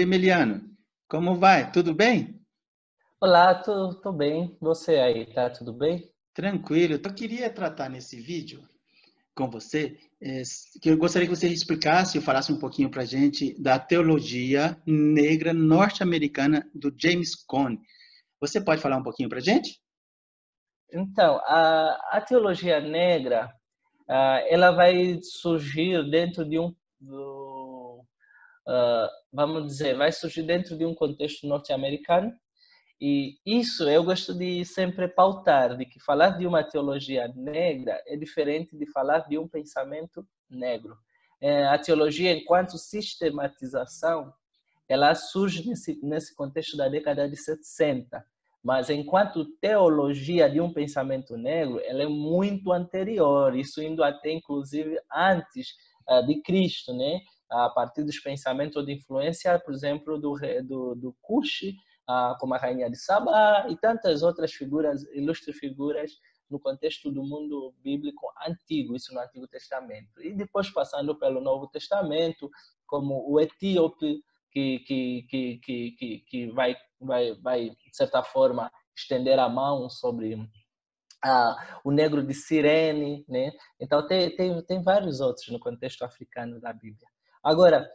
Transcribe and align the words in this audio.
Oi, 0.00 0.04
Emiliano. 0.04 0.62
Como 1.06 1.36
vai? 1.36 1.70
Tudo 1.70 1.94
bem? 1.94 2.40
Olá, 3.20 3.54
tudo 3.54 4.10
bem. 4.10 4.56
Você 4.58 4.92
aí, 4.96 5.26
tá 5.26 5.50
tudo 5.50 5.74
bem? 5.74 6.10
Tranquilo. 6.32 6.94
Eu 6.94 7.14
queria 7.14 7.50
tratar 7.50 7.90
nesse 7.90 8.18
vídeo 8.18 8.66
com 9.34 9.50
você, 9.50 9.98
é, 10.18 10.40
que 10.80 10.88
eu 10.88 10.96
gostaria 10.96 11.28
que 11.28 11.36
você 11.36 11.48
explicasse 11.48 12.16
ou 12.16 12.24
falasse 12.24 12.50
um 12.50 12.58
pouquinho 12.58 12.90
para 12.90 13.02
a 13.02 13.04
gente 13.04 13.54
da 13.60 13.78
teologia 13.78 14.74
negra 14.86 15.52
norte-americana 15.52 16.66
do 16.74 16.90
James 16.96 17.34
Cone. 17.34 17.78
Você 18.40 18.58
pode 18.58 18.80
falar 18.80 18.96
um 18.96 19.04
pouquinho 19.04 19.28
para 19.28 19.36
a 19.36 19.42
gente? 19.42 19.82
Então, 20.90 21.36
a, 21.44 22.16
a 22.16 22.22
teologia 22.22 22.80
negra, 22.80 23.54
uh, 24.08 24.48
ela 24.48 24.70
vai 24.70 25.20
surgir 25.22 26.08
dentro 26.08 26.48
de 26.48 26.58
um, 26.58 26.74
do, 26.98 27.49
vamos 29.32 29.66
dizer, 29.66 29.96
vai 29.96 30.12
surgir 30.12 30.42
dentro 30.42 30.76
de 30.76 30.84
um 30.84 30.94
contexto 30.94 31.46
norte-americano 31.46 32.32
e 33.00 33.38
isso 33.46 33.88
eu 33.88 34.04
gosto 34.04 34.34
de 34.34 34.62
sempre 34.64 35.08
pautar, 35.08 35.74
de 35.74 35.86
que 35.86 35.98
falar 35.98 36.36
de 36.36 36.46
uma 36.46 36.62
teologia 36.62 37.28
negra 37.34 38.02
é 38.06 38.14
diferente 38.14 38.76
de 38.76 38.84
falar 38.92 39.20
de 39.20 39.38
um 39.38 39.48
pensamento 39.48 40.26
negro. 40.50 40.98
É, 41.40 41.64
a 41.64 41.78
teologia, 41.78 42.30
enquanto 42.30 42.76
sistematização, 42.76 44.30
ela 44.86 45.14
surge 45.14 45.66
nesse, 45.66 45.98
nesse 46.04 46.34
contexto 46.34 46.76
da 46.76 46.88
década 46.88 47.26
de 47.26 47.36
60, 47.36 48.22
mas 48.62 48.90
enquanto 48.90 49.46
teologia 49.58 50.50
de 50.50 50.60
um 50.60 50.70
pensamento 50.70 51.38
negro, 51.38 51.80
ela 51.84 52.02
é 52.02 52.06
muito 52.06 52.70
anterior, 52.70 53.56
isso 53.56 53.80
indo 53.82 54.04
até 54.04 54.30
inclusive 54.30 55.00
antes 55.10 55.68
uh, 56.06 56.26
de 56.26 56.42
Cristo, 56.42 56.92
né? 56.92 57.20
A 57.50 57.68
partir 57.68 58.04
dos 58.04 58.18
pensamentos 58.18 58.84
de 58.86 58.92
influência, 58.92 59.58
por 59.58 59.74
exemplo, 59.74 60.18
do, 60.18 60.34
do, 60.62 60.94
do 60.94 61.16
como 62.38 62.54
a 62.54 62.58
rainha 62.58 62.90
de 62.90 62.96
Sabá 62.96 63.66
e 63.68 63.76
tantas 63.76 64.22
outras 64.22 64.52
figuras, 64.52 65.02
ilustres 65.12 65.56
figuras 65.58 66.12
no 66.50 66.58
contexto 66.58 67.10
do 67.12 67.22
mundo 67.22 67.74
bíblico 67.82 68.26
antigo, 68.46 68.96
isso 68.96 69.14
no 69.14 69.20
Antigo 69.20 69.46
Testamento. 69.46 70.20
E 70.20 70.34
depois 70.34 70.68
passando 70.70 71.16
pelo 71.16 71.40
Novo 71.40 71.68
Testamento, 71.68 72.50
como 72.86 73.24
o 73.30 73.40
etíope, 73.40 74.20
que, 74.50 74.80
que, 74.80 75.22
que, 75.28 75.58
que, 75.96 76.18
que 76.26 76.50
vai, 76.50 76.76
vai, 77.00 77.34
vai, 77.34 77.70
de 77.70 77.96
certa 77.96 78.22
forma, 78.22 78.70
estender 78.96 79.38
a 79.38 79.48
mão 79.48 79.88
sobre 79.88 80.36
ah, 81.22 81.80
o 81.84 81.92
negro 81.92 82.26
de 82.26 82.34
Sirene, 82.34 83.24
né? 83.28 83.52
Então 83.78 84.04
tem, 84.06 84.34
tem, 84.34 84.60
tem 84.64 84.82
vários 84.82 85.20
outros 85.20 85.48
no 85.48 85.60
contexto 85.60 86.02
africano 86.02 86.60
da 86.60 86.72
Bíblia. 86.72 87.08
Agora, 87.42 87.90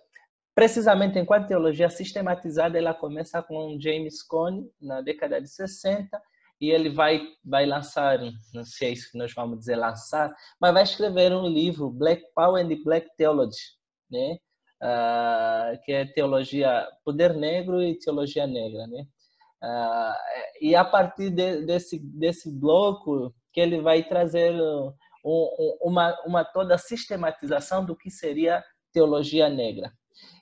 Precisamente 0.55 1.19
enquanto 1.19 1.49
teologia 1.49 1.89
sistematizada, 1.89 2.77
ela 2.77 2.93
começa 2.93 3.43
com 3.43 3.77
James 3.77 4.23
Cone 4.23 4.71
na 4.81 5.01
década 5.01 5.41
de 5.41 5.49
60 5.49 6.17
e 6.61 6.71
ele 6.71 6.89
vai 6.89 7.21
vai 7.43 7.65
lançar, 7.65 8.17
não 8.53 8.63
sei 8.63 8.93
é 8.93 8.95
se 8.95 9.17
nós 9.17 9.33
vamos 9.33 9.59
dizer 9.59 9.75
lançar, 9.75 10.33
mas 10.59 10.73
vai 10.73 10.83
escrever 10.83 11.33
um 11.33 11.45
livro 11.45 11.89
Black 11.89 12.23
Power 12.33 12.65
and 12.65 12.69
Black 12.85 13.09
Theology, 13.17 13.57
né? 14.09 14.37
Uh, 14.81 15.83
que 15.83 15.91
é 15.91 16.05
teologia 16.05 16.87
poder 17.03 17.33
negro 17.33 17.83
e 17.83 17.99
teologia 17.99 18.47
negra, 18.47 18.87
né? 18.87 19.05
Uh, 19.61 20.13
e 20.61 20.73
a 20.73 20.85
partir 20.85 21.31
de, 21.31 21.65
desse 21.65 21.99
desse 21.99 22.49
bloco 22.49 23.35
que 23.51 23.59
ele 23.59 23.81
vai 23.81 24.03
trazer 24.03 24.53
um, 24.53 24.93
um, 25.25 25.77
uma 25.81 26.17
uma 26.25 26.45
toda 26.45 26.77
sistematização 26.77 27.85
do 27.85 27.93
que 27.93 28.09
seria 28.09 28.63
teologia 28.95 29.49
negra. 29.49 29.91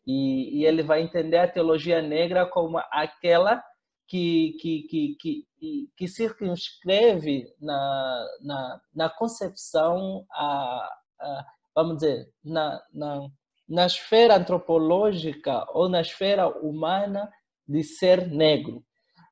E, 0.05 0.59
e 0.59 0.65
ele 0.65 0.83
vai 0.83 1.01
entender 1.01 1.39
a 1.39 1.47
teologia 1.47 2.01
negra 2.01 2.45
como 2.45 2.77
aquela 2.91 3.63
que, 4.07 4.55
que, 4.61 4.83
que, 4.83 5.15
que, 5.19 5.89
que 5.97 6.07
circunscreve 6.07 7.51
na, 7.59 8.27
na, 8.41 8.81
na 8.93 9.09
concepção, 9.09 10.23
a, 10.31 10.87
a, 11.19 11.45
vamos 11.75 11.95
dizer, 11.95 12.29
na, 12.43 12.79
na, 12.93 13.27
na 13.67 13.85
esfera 13.87 14.35
antropológica 14.35 15.65
ou 15.69 15.89
na 15.89 16.01
esfera 16.01 16.47
humana 16.47 17.31
de 17.67 17.83
ser 17.83 18.27
negro. 18.27 18.83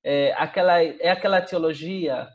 É 0.03 0.33
aquela, 0.33 0.81
é 0.81 1.09
aquela 1.09 1.41
teologia 1.41 2.27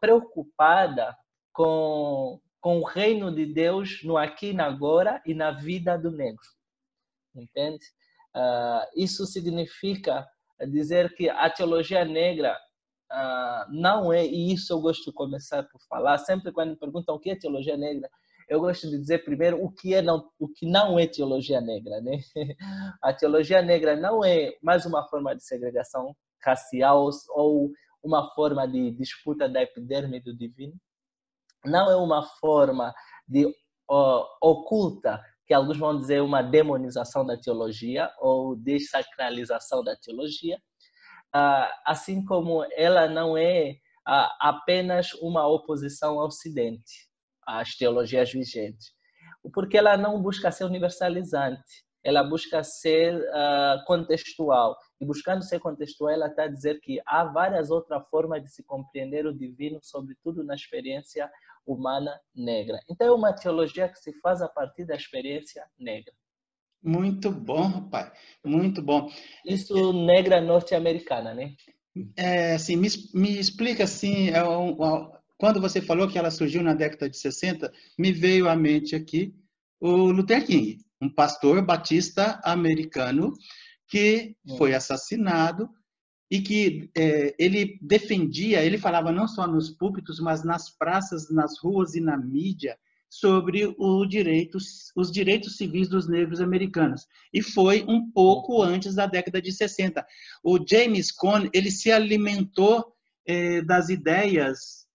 preocupada 0.00 1.16
com, 1.52 2.38
com 2.60 2.80
o 2.80 2.84
reino 2.84 3.34
de 3.34 3.46
Deus 3.46 4.00
no 4.02 4.16
aqui 4.16 4.48
e 4.48 4.52
no 4.52 4.62
agora 4.62 5.22
e 5.24 5.34
na 5.34 5.50
vida 5.50 5.96
do 5.96 6.10
negro 6.10 6.42
entende? 7.34 7.84
Uh, 8.34 8.84
isso 8.96 9.26
significa 9.26 10.26
dizer 10.68 11.14
que 11.14 11.28
a 11.28 11.48
teologia 11.50 12.04
negra 12.04 12.56
uh, 13.10 13.72
não 13.72 14.12
é, 14.12 14.24
e 14.26 14.52
isso 14.52 14.72
eu 14.72 14.80
gosto 14.80 15.10
de 15.10 15.12
começar 15.12 15.62
por 15.64 15.80
falar, 15.88 16.18
sempre 16.18 16.52
quando 16.52 16.70
me 16.70 16.76
perguntam 16.76 17.14
o 17.14 17.18
que 17.18 17.30
é 17.30 17.36
teologia 17.36 17.76
negra, 17.76 18.08
eu 18.48 18.60
gosto 18.60 18.88
de 18.88 18.98
dizer 18.98 19.24
primeiro 19.24 19.62
o 19.62 19.70
que 19.70 19.94
é 19.94 20.00
não, 20.00 20.30
o 20.38 20.48
que 20.48 20.66
não 20.66 20.98
é 20.98 21.06
teologia 21.06 21.60
negra, 21.60 22.00
né? 22.00 22.18
A 23.02 23.12
teologia 23.12 23.60
negra 23.60 23.94
não 23.94 24.24
é 24.24 24.56
mais 24.62 24.86
uma 24.86 25.06
forma 25.06 25.36
de 25.36 25.44
segregação 25.44 26.16
racial 26.42 27.10
ou 27.28 27.70
uma 28.02 28.32
forma 28.34 28.66
de 28.66 28.90
disputa 28.92 29.46
da 29.50 29.62
epiderme 29.62 30.18
do 30.18 30.34
divino. 30.34 30.72
Não 31.64 31.90
é 31.90 31.96
uma 31.96 32.22
forma 32.40 32.94
de 33.26 33.46
uh, 33.46 34.24
oculta 34.40 35.20
que 35.48 35.54
alguns 35.54 35.78
vão 35.78 35.98
dizer 35.98 36.20
uma 36.20 36.42
demonização 36.42 37.24
da 37.24 37.36
teologia 37.36 38.10
ou 38.20 38.54
desacralização 38.54 39.82
da 39.82 39.96
teologia, 39.96 40.60
ah, 41.32 41.72
assim 41.86 42.22
como 42.24 42.64
ela 42.76 43.08
não 43.08 43.36
é 43.36 43.76
ah, 44.06 44.36
apenas 44.40 45.14
uma 45.14 45.46
oposição 45.46 46.20
ao 46.20 46.26
Ocidente, 46.26 47.08
às 47.46 47.74
teologias 47.76 48.30
vigentes, 48.30 48.92
porque 49.54 49.78
ela 49.78 49.96
não 49.96 50.20
busca 50.20 50.52
ser 50.52 50.64
universalizante, 50.64 51.86
ela 52.04 52.22
busca 52.22 52.62
ser 52.62 53.14
uh, 53.14 53.84
contextual. 53.86 54.76
E 55.00 55.04
buscando 55.04 55.42
ser 55.42 55.58
contextual, 55.58 56.10
ela 56.10 56.26
está 56.26 56.44
a 56.44 56.48
dizer 56.48 56.80
que 56.80 57.00
há 57.06 57.24
várias 57.24 57.70
outras 57.70 58.02
formas 58.08 58.42
de 58.42 58.50
se 58.50 58.62
compreender 58.64 59.26
o 59.26 59.36
divino, 59.36 59.78
sobretudo 59.82 60.44
na 60.44 60.54
experiência 60.54 61.30
humana 61.68 62.18
negra. 62.34 62.80
Então, 62.88 63.06
é 63.06 63.12
uma 63.12 63.32
teologia 63.32 63.88
que 63.88 63.98
se 63.98 64.12
faz 64.20 64.40
a 64.40 64.48
partir 64.48 64.84
da 64.86 64.96
experiência 64.96 65.64
negra. 65.78 66.12
Muito 66.82 67.30
bom, 67.30 67.88
pai. 67.88 68.10
Muito 68.44 68.80
bom. 68.80 69.10
Isso 69.44 69.92
negra 69.92 70.40
norte-americana, 70.40 71.34
né? 71.34 71.54
É, 72.16 72.54
assim, 72.54 72.76
me, 72.76 72.88
me 73.12 73.38
explica 73.38 73.84
assim, 73.84 74.30
é 74.30 74.42
um, 74.48 74.76
quando 75.36 75.60
você 75.60 75.82
falou 75.82 76.08
que 76.08 76.18
ela 76.18 76.30
surgiu 76.30 76.62
na 76.62 76.74
década 76.74 77.10
de 77.10 77.18
60, 77.18 77.72
me 77.98 78.12
veio 78.12 78.48
à 78.48 78.56
mente 78.56 78.94
aqui 78.94 79.34
o 79.80 80.10
Luther 80.10 80.44
King, 80.44 80.78
um 81.00 81.12
pastor 81.12 81.64
batista 81.64 82.40
americano 82.44 83.32
que 83.88 84.36
foi 84.56 84.74
assassinado 84.74 85.68
e 86.30 86.40
que 86.40 86.90
é, 86.96 87.34
ele 87.38 87.78
defendia, 87.80 88.62
ele 88.62 88.76
falava 88.76 89.10
não 89.10 89.26
só 89.26 89.46
nos 89.46 89.70
púlpitos, 89.70 90.20
mas 90.20 90.44
nas 90.44 90.68
praças, 90.70 91.30
nas 91.30 91.58
ruas 91.58 91.94
e 91.94 92.00
na 92.00 92.16
mídia 92.16 92.78
sobre 93.10 93.74
direitos, 94.06 94.92
os 94.94 95.10
direitos 95.10 95.56
civis 95.56 95.88
dos 95.88 96.06
negros 96.06 96.40
americanos. 96.40 97.06
E 97.32 97.42
foi 97.42 97.82
um 97.88 98.10
pouco 98.10 98.62
antes 98.62 98.94
da 98.94 99.06
década 99.06 99.40
de 99.40 99.50
60. 99.50 100.06
O 100.44 100.58
James 100.68 101.10
Cone, 101.10 101.48
ele 101.54 101.70
se 101.70 101.90
alimentou 101.90 102.94
é, 103.26 103.62
das 103.62 103.88
ideias 103.88 104.86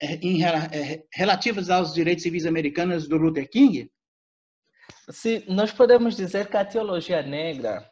é, 0.00 0.14
em, 0.16 0.44
é, 0.44 1.04
relativas 1.12 1.70
aos 1.70 1.92
direitos 1.92 2.22
civis 2.22 2.46
americanos 2.46 3.08
do 3.08 3.16
Luther 3.16 3.48
King? 3.50 3.90
Se 5.10 5.44
nós 5.48 5.72
podemos 5.72 6.16
dizer 6.16 6.48
que 6.48 6.56
a 6.56 6.64
teologia 6.64 7.22
negra, 7.22 7.88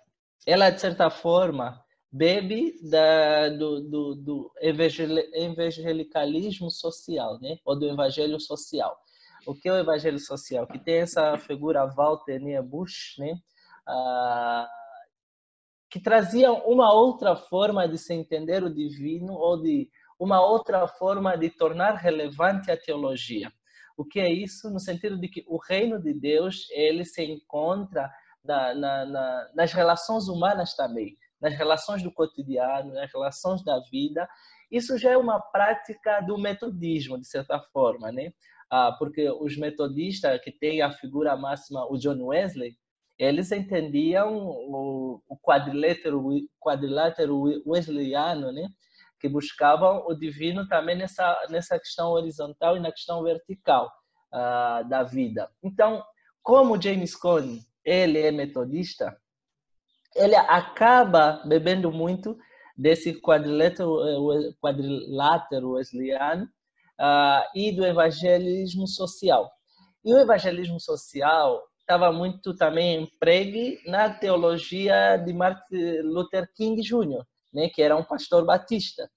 ela 0.47 0.71
de 0.71 0.81
certa 0.81 1.11
forma 1.11 1.84
bebe 2.15 2.77
da, 2.81 3.49
do, 3.49 3.81
do, 3.81 4.15
do 4.15 4.53
evangelicalismo 4.61 6.71
social, 6.71 7.41
né? 7.41 7.59
ou 7.65 7.77
do 7.77 7.89
evangelho 7.89 8.39
social. 8.39 8.97
O 9.45 9.53
que 9.53 9.69
é 9.69 9.73
o 9.73 9.79
evangelho 9.79 10.21
social? 10.21 10.65
Que 10.65 10.79
tem 10.79 11.01
essa 11.01 11.37
figura 11.39 11.85
Walter 11.85 12.41
Bush, 12.63 13.17
né? 13.19 13.37
Ah, 13.87 14.69
que 15.91 16.01
trazia 16.01 16.53
uma 16.53 16.95
outra 16.95 17.35
forma 17.35 17.89
de 17.89 17.99
se 17.99 18.15
entender 18.15 18.63
o 18.63 18.73
divino 18.73 19.35
ou 19.35 19.61
de 19.61 19.91
uma 20.19 20.41
outra 20.41 20.87
forma 20.87 21.37
de 21.37 21.51
tornar 21.51 21.97
relevante 21.97 22.71
a 22.71 22.77
teologia. 22.77 23.53
O 23.97 24.05
que 24.05 24.21
é 24.21 24.33
isso? 24.33 24.71
No 24.71 24.79
sentido 24.79 25.19
de 25.19 25.27
que 25.29 25.45
o 25.49 25.59
reino 25.59 26.01
de 26.01 26.15
Deus 26.15 26.69
ele 26.71 27.05
se 27.05 27.25
encontra 27.25 28.09
na, 28.45 28.73
na, 28.73 29.05
na, 29.05 29.51
nas 29.53 29.73
relações 29.73 30.29
humanas 30.29 30.75
também 30.75 31.17
nas 31.41 31.55
relações 31.55 32.03
do 32.03 32.13
cotidiano, 32.13 32.93
nas 32.93 33.13
relações 33.13 33.63
da 33.65 33.79
vida. 33.91 34.29
Isso 34.71 34.99
já 34.99 35.13
é 35.13 35.17
uma 35.17 35.41
prática 35.41 36.21
do 36.21 36.39
metodismo, 36.39 37.19
de 37.19 37.27
certa 37.27 37.61
forma, 37.73 38.11
né? 38.11 38.33
Ah, 38.71 38.93
porque 38.99 39.31
os 39.31 39.57
metodistas, 39.57 40.41
que 40.41 40.51
têm 40.51 40.83
a 40.83 40.91
figura 40.91 41.37
máxima, 41.37 41.87
o 41.91 41.99
John 41.99 42.25
Wesley, 42.25 42.75
eles 43.19 43.53
entendiam 43.53 44.35
o, 44.37 45.23
o 45.29 45.39
quadrilátero, 45.39 46.25
quadrilátero 46.61 47.63
wesleyano, 47.67 48.51
né? 48.51 48.69
que 49.25 49.29
buscavam 49.29 50.05
o 50.07 50.15
divino 50.15 50.69
também 50.69 50.97
nessa, 50.99 51.47
nessa 51.49 51.79
questão 51.79 52.11
horizontal 52.11 52.77
e 52.77 52.81
na 52.81 52.93
questão 52.93 53.23
vertical 53.23 53.91
uh, 54.31 54.87
da 54.87 55.03
vida. 55.03 55.51
Então, 55.63 56.05
como 56.43 56.81
James 56.81 57.17
Cone, 57.17 57.63
ele 57.83 58.19
é 58.19 58.31
metodista, 58.31 59.17
ele 60.15 60.37
acaba 60.37 61.43
bebendo 61.47 61.91
muito 61.91 62.37
desse 62.77 63.15
quadrilátero, 63.21 64.55
quadrilátero 64.61 65.73
wesleyano 65.73 66.45
uh, 67.01 67.43
e 67.55 67.73
do 67.73 67.85
evangelismo 67.85 68.87
social. 68.87 69.51
E 70.05 70.13
o 70.13 70.19
evangelismo 70.19 70.81
social 70.81 71.63
estava 71.81 72.13
muito 72.13 72.55
também 72.57 73.03
empregue 73.03 73.81
na 73.87 74.11
teologia 74.11 75.17
de 75.17 75.33
Martin 75.33 76.01
Luther 76.03 76.51
King 76.55 76.81
Jr., 76.81 77.25
né, 77.53 77.69
que 77.69 77.83
era 77.83 77.97
um 77.97 78.05
pastor 78.05 78.45
batista. 78.45 79.09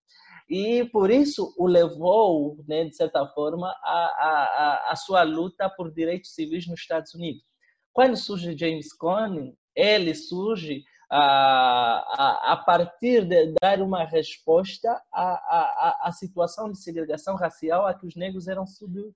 E 0.49 0.85
por 0.91 1.11
isso 1.11 1.53
o 1.57 1.67
levou, 1.67 2.57
né, 2.67 2.85
de 2.85 2.95
certa 2.95 3.25
forma, 3.27 3.67
a, 3.83 4.85
a, 4.85 4.91
a 4.91 4.95
sua 4.95 5.23
luta 5.23 5.69
por 5.69 5.91
direitos 5.91 6.33
civis 6.33 6.67
nos 6.67 6.79
Estados 6.79 7.13
Unidos. 7.13 7.43
Quando 7.91 8.15
surge 8.15 8.57
James 8.57 8.93
Cone, 8.93 9.57
ele 9.77 10.15
surge 10.15 10.83
a, 11.09 11.19
a, 11.19 12.53
a, 12.53 12.57
partir 12.57 13.23
de 13.23 13.53
dar 13.61 13.79
uma 13.81 14.03
resposta 14.03 14.89
à, 15.13 15.23
à, 15.23 15.99
à, 16.07 16.11
situação 16.11 16.69
de 16.69 16.81
segregação 16.81 17.35
racial 17.35 17.85
a 17.85 17.93
que 17.93 18.05
os 18.05 18.15
negros 18.15 18.47
eram, 18.47 18.65
sub, 18.65 19.13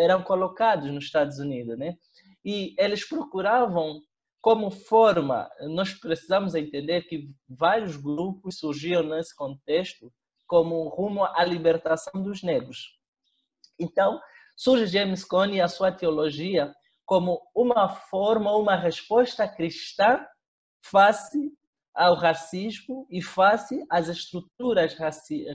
eram 0.00 0.22
colocados 0.22 0.90
nos 0.90 1.04
Estados 1.04 1.38
Unidos. 1.38 1.76
Né? 1.76 1.98
E 2.44 2.74
eles 2.78 3.06
procuravam, 3.06 4.00
como 4.40 4.70
forma, 4.70 5.50
nós 5.62 5.92
precisamos 5.92 6.54
entender 6.54 7.02
que 7.02 7.28
vários 7.46 7.96
grupos 7.96 8.58
surgiam 8.58 9.02
nesse 9.02 9.36
contexto 9.36 10.10
como 10.46 10.88
rumo 10.88 11.24
à 11.24 11.44
libertação 11.44 12.22
dos 12.22 12.42
negros. 12.42 12.96
Então, 13.78 14.18
surge 14.56 14.86
James 14.86 15.24
Cone 15.24 15.56
e 15.56 15.60
a 15.60 15.68
sua 15.68 15.92
teologia 15.92 16.74
como 17.08 17.40
uma 17.56 17.88
forma, 17.88 18.54
uma 18.54 18.76
resposta 18.76 19.48
cristã 19.48 20.22
face 20.84 21.50
ao 21.94 22.14
racismo 22.14 23.06
e 23.10 23.22
face 23.22 23.82
às 23.90 24.08
estruturas 24.08 24.94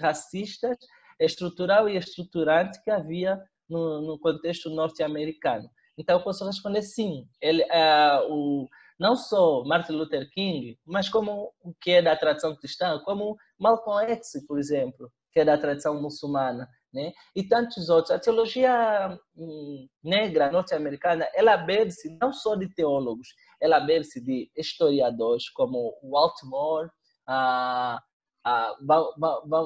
racistas, 0.01 0.75
estrutural 1.19 1.87
e 1.87 1.95
estruturante 1.95 2.81
que 2.83 2.89
havia 2.89 3.39
no, 3.69 4.01
no 4.01 4.19
contexto 4.19 4.67
norte-americano. 4.71 5.69
Então, 5.95 6.17
eu 6.17 6.23
posso 6.23 6.43
responder 6.43 6.81
sim. 6.81 7.27
Ele, 7.39 7.61
uh, 7.65 8.33
o, 8.33 8.67
não 8.99 9.15
só 9.15 9.63
Martin 9.63 9.93
Luther 9.93 10.27
King, 10.31 10.75
mas 10.83 11.07
como 11.07 11.53
o 11.61 11.71
que 11.79 11.91
é 11.91 12.01
da 12.01 12.15
tradição 12.15 12.55
cristã, 12.55 12.99
como 13.05 13.37
Malcolm 13.59 14.11
X, 14.11 14.43
por 14.47 14.57
exemplo, 14.57 15.07
que 15.31 15.39
é 15.39 15.45
da 15.45 15.55
tradição 15.55 16.01
muçulmana, 16.01 16.67
né? 16.93 17.11
E 17.35 17.43
tantos 17.43 17.89
outros. 17.89 18.11
A 18.11 18.19
teologia 18.19 19.17
hum, 19.35 19.87
negra 20.03 20.51
norte-americana, 20.51 21.27
ela 21.33 21.57
bebe-se 21.57 22.17
não 22.21 22.31
só 22.31 22.55
de 22.55 22.67
teólogos, 22.73 23.29
ela 23.59 23.79
bebe-se 23.79 24.21
de 24.21 24.51
historiadores 24.55 25.49
como 25.49 25.97
Walt 26.03 26.35
Moore, 26.43 26.89
ah, 27.27 27.99
ah, 28.45 28.75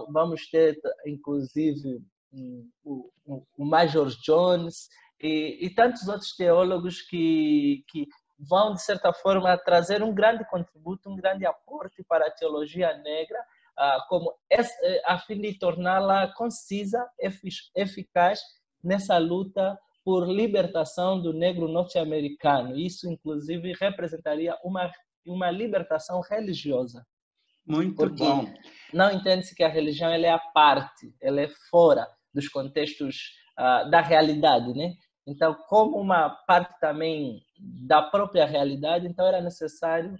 vamos 0.09 0.49
ter 0.49 0.79
inclusive 1.05 1.99
hum, 2.31 2.69
o, 2.83 3.11
o 3.57 3.65
Major 3.65 4.07
Jones 4.23 4.87
e, 5.21 5.65
e 5.65 5.69
tantos 5.71 6.07
outros 6.07 6.35
teólogos 6.35 7.01
que, 7.01 7.83
que 7.89 8.07
vão, 8.39 8.73
de 8.73 8.83
certa 8.83 9.11
forma, 9.11 9.57
trazer 9.57 10.03
um 10.03 10.13
grande 10.13 10.45
contributo, 10.47 11.09
um 11.09 11.15
grande 11.15 11.45
aporte 11.45 12.03
para 12.03 12.27
a 12.27 12.31
teologia 12.31 12.95
negra, 12.97 13.43
como 14.09 14.33
eh, 14.49 15.01
a 15.05 15.19
fim 15.19 15.39
de 15.39 15.57
torná-la 15.57 16.33
concisa, 16.33 17.07
eficaz 17.75 18.39
nessa 18.83 19.17
luta 19.17 19.77
por 20.03 20.27
libertação 20.27 21.21
do 21.21 21.33
negro 21.33 21.67
norte-americano. 21.67 22.77
Isso, 22.77 23.09
inclusive, 23.11 23.73
representaria 23.79 24.55
uma, 24.63 24.89
uma 25.25 25.51
libertação 25.51 26.21
religiosa. 26.21 27.05
Muito 27.65 28.09
bom. 28.11 28.45
Não 28.93 29.11
entende-se 29.11 29.53
que 29.53 29.63
a 29.63 29.67
religião 29.67 30.09
ela 30.09 30.25
é 30.25 30.31
a 30.31 30.39
parte, 30.39 31.13
ela 31.21 31.41
é 31.41 31.49
fora 31.69 32.07
dos 32.33 32.47
contextos 32.47 33.33
uh, 33.59 33.89
da 33.89 33.99
realidade, 33.99 34.73
né? 34.73 34.93
Então, 35.27 35.53
como 35.67 35.97
uma 35.97 36.29
parte 36.47 36.73
também 36.79 37.41
da 37.85 38.01
própria 38.01 38.45
realidade, 38.45 39.05
então 39.05 39.27
era 39.27 39.41
necessário 39.41 40.15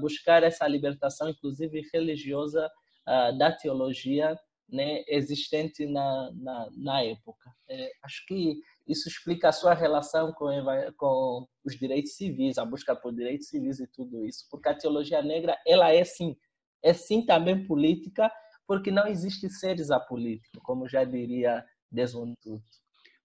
buscar 0.00 0.42
essa 0.42 0.66
libertação, 0.68 1.28
inclusive 1.28 1.82
religiosa, 1.92 2.70
uh, 3.08 3.36
da 3.38 3.52
teologia 3.52 4.38
né, 4.72 5.02
existente 5.08 5.86
na, 5.86 6.30
na, 6.34 6.68
na 6.76 7.02
época. 7.02 7.50
É, 7.68 7.90
acho 8.04 8.24
que 8.26 8.60
isso 8.86 9.08
explica 9.08 9.48
a 9.48 9.52
sua 9.52 9.74
relação 9.74 10.32
com, 10.32 10.48
com 10.96 11.46
os 11.64 11.76
direitos 11.76 12.16
civis, 12.16 12.58
a 12.58 12.64
busca 12.64 12.94
por 12.94 13.14
direitos 13.14 13.48
civis 13.48 13.80
e 13.80 13.86
tudo 13.88 14.24
isso, 14.24 14.46
porque 14.50 14.68
a 14.68 14.76
teologia 14.76 15.22
negra, 15.22 15.56
ela 15.66 15.92
é 15.92 16.04
sim, 16.04 16.36
é 16.82 16.92
sim 16.92 17.24
também 17.24 17.66
política, 17.66 18.30
porque 18.66 18.90
não 18.90 19.06
existe 19.06 19.48
seres 19.48 19.90
apolíticos, 19.90 20.60
como 20.62 20.88
já 20.88 21.04
diria 21.04 21.64
Desmond 21.90 22.34
Tutu. 22.40 22.62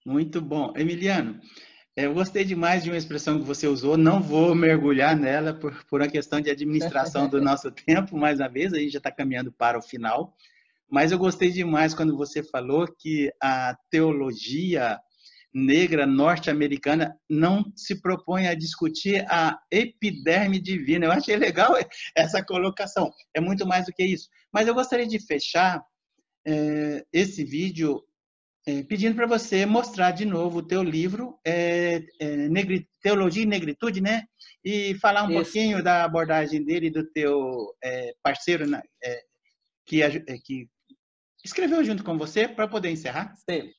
Muito 0.06 0.42
bom. 0.42 0.72
Emiliano, 0.76 1.40
eu 1.96 2.14
gostei 2.14 2.44
demais 2.44 2.84
de 2.84 2.90
uma 2.90 2.98
expressão 2.98 3.40
que 3.40 3.46
você 3.46 3.68
usou, 3.68 3.96
não 3.96 4.22
vou 4.22 4.54
mergulhar 4.54 5.16
nela 5.16 5.54
por, 5.54 5.86
por 5.86 6.02
uma 6.02 6.10
questão 6.10 6.42
de 6.42 6.50
administração 6.50 7.30
do 7.30 7.42
nosso 7.42 7.72
tempo, 7.72 8.18
mais 8.18 8.40
uma 8.40 8.50
vez, 8.50 8.74
a 8.74 8.80
gente 8.80 8.92
já 8.92 8.98
está 8.98 9.12
caminhando 9.12 9.52
para 9.52 9.78
o 9.78 9.82
final, 9.82 10.36
mas 10.90 11.12
eu 11.12 11.18
gostei 11.18 11.52
demais 11.52 11.94
quando 11.94 12.18
você 12.18 12.44
falou 12.44 12.86
que 12.88 13.32
a 13.42 13.78
teologia 13.90 15.00
negra 15.54 16.06
norte-americana 16.06 17.18
não 17.30 17.64
se 17.78 18.02
propõe 18.02 18.48
a 18.48 18.54
discutir 18.54 19.26
a 19.30 19.58
epiderme 19.72 20.60
divina. 20.60 21.06
Eu 21.06 21.14
achei 21.14 21.38
legal 21.38 21.72
essa 22.14 22.44
colocação. 22.44 23.10
É 23.34 23.40
muito 23.40 23.66
mais 23.66 23.86
do 23.86 23.94
que 23.94 24.04
isso. 24.04 24.28
Mas 24.54 24.68
eu 24.68 24.76
gostaria 24.76 25.08
de 25.08 25.18
fechar 25.18 25.82
é, 26.46 27.06
esse 27.12 27.46
vídeo 27.46 28.05
é, 28.66 28.82
pedindo 28.84 29.16
para 29.16 29.28
você 29.28 29.66
mostrar 29.66 30.12
de 30.12 30.26
novo 30.26 30.60
o 30.60 30.68
teu 30.68 30.82
livro, 30.82 31.40
é, 31.46 32.04
é, 32.20 32.36
Negri, 32.50 32.88
Teologia 33.02 33.44
e 33.44 33.46
Negritude, 33.46 34.02
né? 34.02 34.24
E 34.64 34.96
falar 34.96 35.24
um 35.24 35.30
Isso. 35.30 35.44
pouquinho 35.44 35.84
da 35.84 36.04
abordagem 36.04 36.64
dele, 36.64 36.90
do 36.90 37.06
teu 37.06 37.76
é, 37.84 38.16
parceiro 38.24 38.68
né? 38.68 38.82
É, 39.04 39.22
que, 39.86 40.02
que 40.44 40.68
escreveu 41.44 41.84
junto 41.84 42.04
com 42.04 42.18
você, 42.18 42.48
para 42.48 42.68
poder 42.68 42.90
encerrar. 42.90 43.36
Sim. 43.48 43.72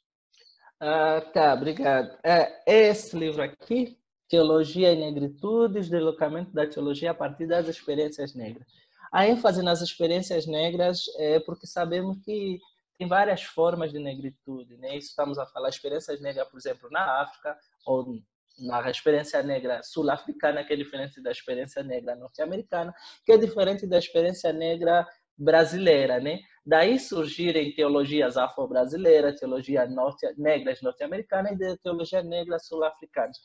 Ah, 0.80 1.20
tá, 1.32 1.54
obrigado. 1.54 2.16
É, 2.22 2.62
esse 2.66 3.16
livro 3.18 3.42
aqui, 3.42 3.98
Teologia 4.28 4.92
e 4.92 4.96
Negritude, 4.96 5.80
Deslocamento 5.80 6.52
da 6.52 6.66
Teologia 6.66 7.10
a 7.10 7.14
partir 7.14 7.46
das 7.46 7.66
experiências 7.66 8.34
negras. 8.34 8.66
A 9.12 9.26
ênfase 9.26 9.62
nas 9.62 9.80
experiências 9.80 10.46
negras 10.46 11.04
é 11.18 11.40
porque 11.40 11.66
sabemos 11.66 12.18
que 12.24 12.60
tem 12.98 13.06
várias 13.08 13.42
formas 13.42 13.92
de 13.92 13.98
negritude, 13.98 14.76
né? 14.78 14.96
Isso 14.96 15.08
estamos 15.08 15.38
a 15.38 15.46
falar 15.46 15.68
experiências 15.68 16.20
negras, 16.20 16.48
por 16.48 16.58
exemplo, 16.58 16.88
na 16.90 17.22
África 17.22 17.56
ou 17.84 18.18
na 18.58 18.90
experiência 18.90 19.42
negra 19.42 19.82
sul-africana, 19.82 20.64
que 20.64 20.72
é 20.72 20.76
diferente 20.76 21.20
da 21.22 21.30
experiência 21.30 21.82
negra 21.82 22.16
norte-americana, 22.16 22.94
que 23.24 23.32
é 23.32 23.36
diferente 23.36 23.86
da 23.86 23.98
experiência 23.98 24.52
negra 24.52 25.06
brasileira, 25.38 26.18
né? 26.18 26.40
Daí 26.64 26.98
surgirem 26.98 27.74
teologias 27.74 28.36
afro-brasileiras, 28.36 29.38
teologia 29.38 29.86
norte, 29.86 30.26
negras 30.36 30.80
norte-americanas 30.82 31.60
e 31.60 31.76
teologia 31.78 32.22
negra 32.22 32.58
sul-africanas. 32.58 33.36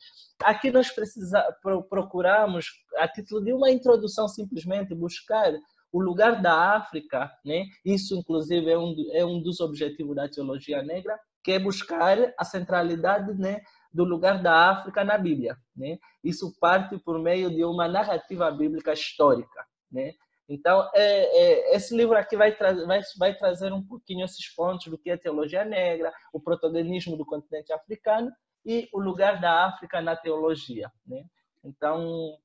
Aqui 0.42 0.70
nós 0.70 0.90
precisa, 0.90 1.40
procuramos, 1.88 2.66
a 2.96 3.06
título 3.06 3.44
de 3.44 3.52
uma 3.52 3.70
introdução, 3.70 4.26
simplesmente 4.26 4.94
buscar 4.94 5.52
o 5.92 6.00
lugar 6.00 6.40
da 6.40 6.74
África, 6.76 7.30
né? 7.44 7.66
Isso 7.84 8.16
inclusive 8.16 8.70
é 8.70 8.78
um 8.78 8.94
é 9.12 9.24
um 9.24 9.40
dos 9.42 9.60
objetivos 9.60 10.16
da 10.16 10.28
teologia 10.28 10.82
negra, 10.82 11.18
que 11.44 11.52
é 11.52 11.58
buscar 11.58 12.16
a 12.38 12.44
centralidade, 12.44 13.34
né, 13.34 13.60
do 13.92 14.04
lugar 14.04 14.42
da 14.42 14.70
África 14.70 15.04
na 15.04 15.18
Bíblia, 15.18 15.56
né? 15.76 15.98
Isso 16.24 16.56
parte 16.58 16.98
por 16.98 17.18
meio 17.18 17.50
de 17.50 17.64
uma 17.64 17.86
narrativa 17.86 18.50
bíblica 18.50 18.92
histórica, 18.92 19.66
né? 19.90 20.14
Então, 20.48 20.88
é, 20.94 21.72
é, 21.72 21.76
esse 21.76 21.96
livro 21.96 22.16
aqui 22.16 22.36
vai, 22.36 22.54
tra 22.56 22.72
vai, 22.86 23.00
vai 23.18 23.34
trazer 23.34 23.72
um 23.72 23.82
pouquinho 23.82 24.24
esses 24.24 24.48
pontos 24.54 24.86
do 24.86 24.98
que 24.98 25.10
é 25.10 25.16
teologia 25.16 25.64
negra, 25.64 26.12
o 26.32 26.40
protagonismo 26.40 27.16
do 27.16 27.24
continente 27.24 27.72
africano 27.72 28.30
e 28.64 28.88
o 28.92 29.00
lugar 29.00 29.40
da 29.40 29.66
África 29.66 30.00
na 30.00 30.16
teologia. 30.16 30.90
Né? 31.06 31.24
Então, 31.64 32.36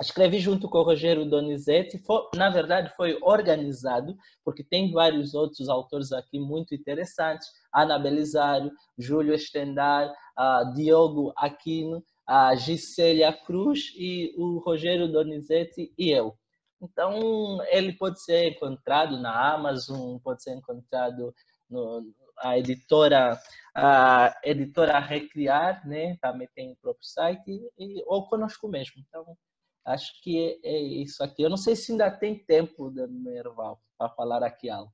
escrevi 0.00 0.38
junto 0.38 0.68
com 0.68 0.78
o 0.78 0.82
Rogério 0.82 1.28
Donizete. 1.28 1.98
Foi, 1.98 2.22
na 2.34 2.50
verdade, 2.50 2.92
foi 2.96 3.18
organizado, 3.22 4.16
porque 4.44 4.64
tem 4.64 4.90
vários 4.90 5.34
outros 5.34 5.68
autores 5.68 6.12
aqui 6.12 6.38
muito 6.38 6.74
interessantes. 6.74 7.46
Ana 7.74 7.98
Belisário, 7.98 8.70
Júlio 8.98 9.34
Estendar, 9.34 10.12
uh, 10.38 10.74
Diogo 10.74 11.32
Aquino, 11.36 12.02
a 12.26 12.54
Gisélia 12.54 13.32
Cruz 13.32 13.92
e 13.96 14.34
o 14.36 14.58
Rogério 14.58 15.10
Donizete 15.10 15.92
e 15.98 16.10
eu. 16.10 16.34
Então, 16.80 17.62
ele 17.68 17.92
pode 17.92 18.22
ser 18.22 18.50
encontrado 18.50 19.20
na 19.20 19.54
Amazon, 19.54 20.18
pode 20.18 20.42
ser 20.42 20.54
encontrado 20.54 21.32
no, 21.70 22.02
a 22.38 22.58
editora 22.58 23.38
a 23.74 24.34
editora 24.44 24.98
Recriar, 24.98 25.86
né? 25.86 26.16
Também 26.20 26.48
tem 26.54 26.72
o 26.72 26.76
próprio 26.76 27.06
site 27.06 27.50
e, 27.78 28.02
ou 28.06 28.28
conosco 28.28 28.68
mesmo. 28.68 28.94
Então, 29.08 29.36
acho 29.84 30.20
que 30.22 30.58
é, 30.64 30.74
é 30.74 30.80
isso 30.80 31.22
aqui. 31.22 31.42
Eu 31.42 31.50
não 31.50 31.56
sei 31.56 31.76
se 31.76 31.92
ainda 31.92 32.10
tem 32.10 32.38
tempo, 32.38 32.90
Merval, 32.90 33.80
para 33.98 34.08
falar 34.10 34.42
aqui 34.42 34.70
algo. 34.70 34.92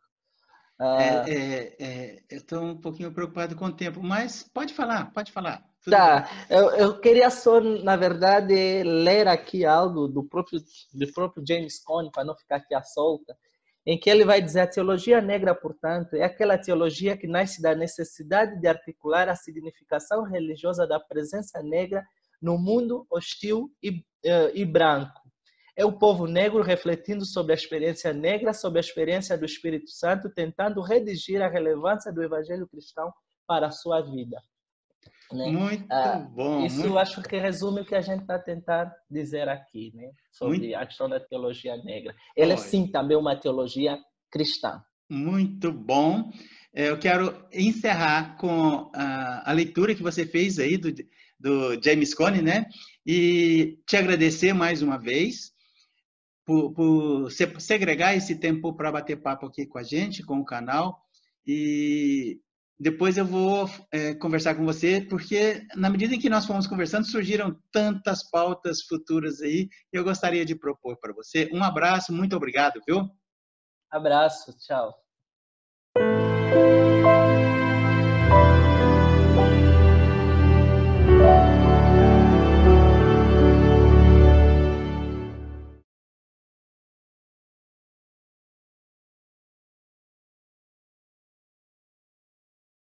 Ah, 0.80 1.24
é, 1.26 1.32
é, 1.32 1.76
é, 1.80 2.22
eu 2.30 2.38
estou 2.38 2.62
um 2.62 2.80
pouquinho 2.80 3.12
preocupado 3.12 3.56
com 3.56 3.64
o 3.64 3.72
tempo, 3.72 4.00
mas 4.00 4.48
pode 4.54 4.72
falar, 4.72 5.12
pode 5.12 5.32
falar. 5.32 5.66
Tá, 5.88 6.28
eu, 6.50 6.70
eu, 6.70 7.00
queria 7.00 7.30
só, 7.30 7.60
na 7.60 7.96
verdade, 7.96 8.82
ler 8.84 9.26
aqui 9.26 9.64
algo 9.64 10.06
do 10.06 10.22
próprio, 10.22 10.60
do 10.92 11.12
próprio 11.12 11.42
James 11.46 11.82
Cone, 11.82 12.10
para 12.12 12.24
não 12.24 12.36
ficar 12.36 12.56
aqui 12.56 12.74
à 12.74 12.82
solta, 12.82 13.36
em 13.86 13.98
que 13.98 14.08
ele 14.10 14.24
vai 14.24 14.40
dizer 14.40 14.60
a 14.60 14.66
teologia 14.66 15.20
negra, 15.20 15.54
portanto, 15.54 16.14
é 16.14 16.22
aquela 16.22 16.58
teologia 16.58 17.16
que 17.16 17.26
nasce 17.26 17.60
da 17.60 17.74
necessidade 17.74 18.60
de 18.60 18.68
articular 18.68 19.28
a 19.28 19.34
significação 19.34 20.22
religiosa 20.24 20.86
da 20.86 21.00
presença 21.00 21.62
negra 21.62 22.04
no 22.40 22.58
mundo 22.58 23.06
hostil 23.10 23.70
e, 23.82 23.90
uh, 23.90 24.50
e 24.54 24.64
branco. 24.64 25.20
É 25.76 25.84
o 25.84 25.96
povo 25.96 26.26
negro 26.26 26.62
refletindo 26.62 27.24
sobre 27.24 27.52
a 27.52 27.54
experiência 27.54 28.12
negra, 28.12 28.52
sobre 28.52 28.78
a 28.78 28.80
experiência 28.80 29.38
do 29.38 29.44
Espírito 29.44 29.90
Santo, 29.90 30.28
tentando 30.28 30.80
redigir 30.80 31.40
a 31.40 31.48
relevância 31.48 32.12
do 32.12 32.22
evangelho 32.22 32.68
cristão 32.68 33.12
para 33.46 33.68
a 33.68 33.70
sua 33.70 34.00
vida. 34.00 34.40
Né? 35.32 35.46
Muito 35.50 35.86
ah, 35.92 36.18
bom. 36.18 36.64
Isso 36.64 36.80
muito... 36.80 36.98
acho 36.98 37.22
que 37.22 37.36
resume 37.36 37.82
o 37.82 37.84
que 37.84 37.94
a 37.94 38.00
gente 38.00 38.22
está 38.22 38.38
tentando 38.38 38.90
dizer 39.10 39.48
aqui, 39.48 39.92
né? 39.94 40.10
sobre 40.32 40.58
muito... 40.58 40.76
a 40.76 40.86
questão 40.86 41.08
da 41.08 41.20
teologia 41.20 41.76
negra. 41.76 42.14
Ela 42.36 42.54
é 42.54 42.56
sim 42.56 42.90
também 42.90 43.16
uma 43.16 43.36
teologia 43.36 43.98
cristã. 44.30 44.82
Muito 45.10 45.72
bom. 45.72 46.30
É, 46.74 46.90
eu 46.90 46.98
quero 46.98 47.46
encerrar 47.52 48.36
com 48.36 48.90
a, 48.94 49.50
a 49.50 49.52
leitura 49.52 49.94
que 49.94 50.02
você 50.02 50.26
fez 50.26 50.58
aí 50.58 50.76
do, 50.76 50.92
do 51.38 51.80
James 51.82 52.14
Cone, 52.14 52.42
né? 52.42 52.66
E 53.06 53.78
te 53.86 53.96
agradecer 53.96 54.52
mais 54.52 54.82
uma 54.82 54.98
vez 54.98 55.52
por, 56.44 56.72
por 56.72 57.30
segregar 57.30 58.16
esse 58.16 58.36
tempo 58.36 58.74
para 58.74 58.92
bater 58.92 59.20
papo 59.20 59.46
aqui 59.46 59.66
com 59.66 59.78
a 59.78 59.82
gente, 59.82 60.24
com 60.24 60.38
o 60.38 60.44
canal. 60.44 60.98
E 61.46 62.40
depois 62.78 63.18
eu 63.18 63.26
vou 63.26 63.68
é, 63.92 64.14
conversar 64.14 64.54
com 64.54 64.64
você, 64.64 65.00
porque 65.00 65.66
na 65.74 65.90
medida 65.90 66.14
em 66.14 66.20
que 66.20 66.30
nós 66.30 66.46
fomos 66.46 66.66
conversando, 66.66 67.06
surgiram 67.06 67.58
tantas 67.72 68.28
pautas 68.30 68.82
futuras 68.82 69.40
aí, 69.40 69.68
eu 69.92 70.04
gostaria 70.04 70.44
de 70.44 70.54
propor 70.54 70.96
para 70.98 71.12
você. 71.12 71.50
Um 71.52 71.62
abraço, 71.62 72.12
muito 72.12 72.36
obrigado, 72.36 72.80
viu? 72.86 73.08
Abraço, 73.90 74.56
tchau. 74.58 75.07